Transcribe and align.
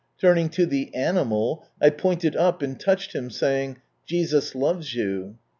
Turning 0.19 0.49
to 0.49 0.65
the" 0.65 0.91
animal," 0.95 1.63
1 1.77 1.91
pointed 1.91 2.35
up 2.35 2.63
and 2.63 2.79
touched 2.79 3.13
him, 3.13 3.29
saying, 3.29 3.77
"Jesus 4.07 4.55
loves 4.55 4.95
you." 4.95 5.37